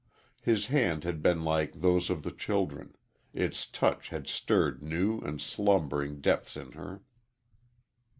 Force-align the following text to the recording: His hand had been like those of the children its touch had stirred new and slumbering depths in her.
His 0.41 0.65
hand 0.65 1.03
had 1.03 1.21
been 1.21 1.43
like 1.43 1.73
those 1.75 2.09
of 2.09 2.23
the 2.23 2.31
children 2.31 2.95
its 3.35 3.67
touch 3.67 4.09
had 4.09 4.25
stirred 4.25 4.81
new 4.81 5.19
and 5.19 5.39
slumbering 5.39 6.21
depths 6.21 6.57
in 6.57 6.71
her. 6.71 7.03